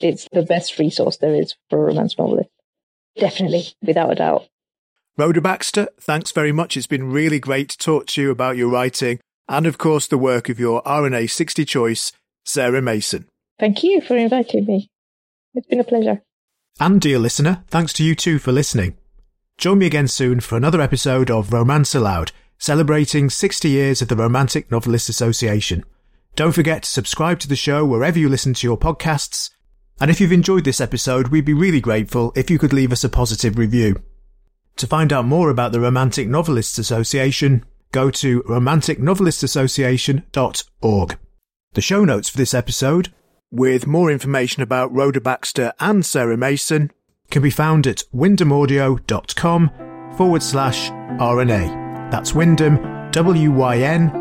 It's 0.00 0.28
the 0.32 0.42
best 0.42 0.78
resource 0.78 1.16
there 1.16 1.34
is 1.34 1.54
for 1.70 1.78
a 1.78 1.86
romance 1.86 2.16
novelist. 2.18 2.50
Definitely, 3.18 3.66
without 3.82 4.12
a 4.12 4.14
doubt. 4.14 4.48
Rhoda 5.16 5.40
Baxter, 5.40 5.88
thanks 6.00 6.30
very 6.30 6.52
much. 6.52 6.76
It's 6.76 6.86
been 6.86 7.10
really 7.10 7.40
great 7.40 7.70
to 7.70 7.78
talk 7.78 8.06
to 8.06 8.22
you 8.22 8.30
about 8.30 8.56
your 8.56 8.68
writing 8.68 9.18
and, 9.48 9.66
of 9.66 9.78
course, 9.78 10.06
the 10.06 10.18
work 10.18 10.48
of 10.48 10.60
your 10.60 10.82
RNA 10.82 11.30
60 11.30 11.64
choice, 11.64 12.12
Sarah 12.44 12.82
Mason. 12.82 13.26
Thank 13.58 13.82
you 13.82 14.00
for 14.00 14.16
inviting 14.16 14.66
me. 14.66 14.88
It's 15.54 15.66
been 15.66 15.80
a 15.80 15.84
pleasure. 15.84 16.22
And 16.78 17.00
dear 17.00 17.18
listener, 17.18 17.64
thanks 17.66 17.92
to 17.94 18.04
you 18.04 18.14
too 18.14 18.38
for 18.38 18.52
listening. 18.52 18.96
Join 19.56 19.78
me 19.78 19.86
again 19.86 20.06
soon 20.06 20.38
for 20.38 20.56
another 20.56 20.80
episode 20.80 21.28
of 21.32 21.52
Romance 21.52 21.92
Aloud, 21.96 22.30
celebrating 22.58 23.28
60 23.28 23.68
years 23.68 24.00
of 24.00 24.06
the 24.06 24.14
Romantic 24.14 24.70
Novelists 24.70 25.08
Association. 25.08 25.84
Don't 26.38 26.52
forget 26.52 26.84
to 26.84 26.88
subscribe 26.88 27.40
to 27.40 27.48
the 27.48 27.56
show 27.56 27.84
wherever 27.84 28.16
you 28.16 28.28
listen 28.28 28.54
to 28.54 28.64
your 28.64 28.78
podcasts. 28.78 29.50
And 30.00 30.08
if 30.08 30.20
you've 30.20 30.30
enjoyed 30.30 30.62
this 30.62 30.80
episode, 30.80 31.26
we'd 31.28 31.44
be 31.44 31.52
really 31.52 31.80
grateful 31.80 32.32
if 32.36 32.48
you 32.48 32.60
could 32.60 32.72
leave 32.72 32.92
us 32.92 33.02
a 33.02 33.08
positive 33.08 33.58
review. 33.58 34.00
To 34.76 34.86
find 34.86 35.12
out 35.12 35.24
more 35.24 35.50
about 35.50 35.72
the 35.72 35.80
Romantic 35.80 36.28
Novelists 36.28 36.78
Association, 36.78 37.64
go 37.90 38.12
to 38.12 38.44
romanticnovelistassociation.org. 38.44 41.18
The 41.72 41.80
show 41.80 42.04
notes 42.04 42.28
for 42.28 42.36
this 42.36 42.54
episode, 42.54 43.12
with 43.50 43.88
more 43.88 44.08
information 44.08 44.62
about 44.62 44.94
Rhoda 44.94 45.20
Baxter 45.20 45.72
and 45.80 46.06
Sarah 46.06 46.36
Mason, 46.36 46.92
can 47.32 47.42
be 47.42 47.50
found 47.50 47.88
at 47.88 48.04
wyndhamaudio.com 48.14 49.70
forward 50.16 50.44
slash 50.44 50.90
RNA. 50.90 52.10
That's 52.12 52.32
Wyndham, 52.32 53.10
W-Y-N-D-H-A-M, 53.10 54.14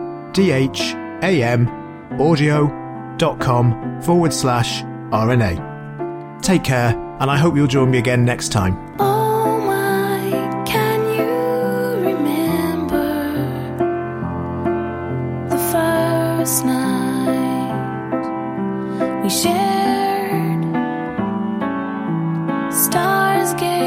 audio.com 2.19 4.01
forward 4.01 4.33
slash 4.33 4.83
RNA. 5.12 6.41
Take 6.41 6.63
care, 6.63 6.89
and 7.19 7.29
I 7.31 7.38
hope 7.38 7.55
you'll 7.55 7.67
join 7.67 7.89
me 7.91 7.97
again 7.97 8.24
next 8.25 8.50
time. 8.51 8.95
Oh 9.00 9.59
my, 9.59 10.29
can 10.65 11.00
you 11.15 11.25
remember 12.09 13.07
the 15.50 15.57
first 15.57 16.65
night 16.65 17.74
we 19.24 19.29
shared? 19.29 20.63
Stars 22.74 23.53
gazed 23.53 23.87